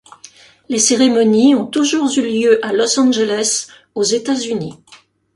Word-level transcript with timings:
Les 0.67 0.79
cérémonies 0.79 1.53
ont 1.53 1.67
toujours 1.67 2.09
eu 2.17 2.23
lieu 2.23 2.65
à 2.65 2.73
Los 2.73 2.99
Angeles, 2.99 3.67
aux 3.93 4.01
États-Unis. 4.01 4.73